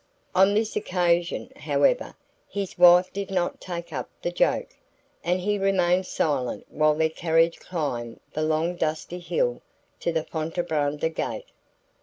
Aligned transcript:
On 0.33 0.55
this 0.55 0.75
occasion, 0.75 1.51
however, 1.55 2.15
his 2.49 2.75
wife 2.75 3.13
did 3.13 3.29
not 3.29 3.61
take 3.61 3.93
up 3.93 4.09
the 4.23 4.31
joke, 4.31 4.69
and 5.23 5.39
he 5.39 5.59
remained 5.59 6.07
silent 6.07 6.65
while 6.69 6.95
their 6.95 7.07
carriage 7.07 7.59
climbed 7.59 8.19
the 8.33 8.41
long 8.41 8.77
dusty 8.77 9.19
hill 9.19 9.61
to 9.99 10.11
the 10.11 10.23
Fontebranda 10.23 11.09
gate. 11.09 11.49